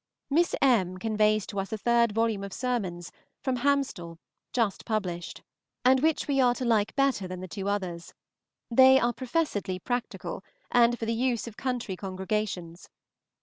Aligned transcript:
Miss 0.31 0.55
M. 0.63 0.97
conveys 0.97 1.45
to 1.45 1.59
us 1.59 1.71
a 1.71 1.77
third 1.77 2.11
volume 2.11 2.43
of 2.43 2.53
sermons, 2.53 3.11
from 3.39 3.57
Hamstall, 3.57 4.17
just 4.51 4.83
published, 4.83 5.43
and 5.85 5.99
which 5.99 6.27
we 6.27 6.41
are 6.41 6.55
to 6.55 6.65
like 6.65 6.95
better 6.95 7.27
than 7.27 7.39
the 7.39 7.47
two 7.47 7.69
others; 7.69 8.11
they 8.71 8.99
are 8.99 9.13
professedly 9.13 9.77
practical, 9.77 10.43
and 10.71 10.97
for 10.97 11.05
the 11.05 11.13
use 11.13 11.45
of 11.47 11.55
country 11.55 11.95
congregations. 11.95 12.89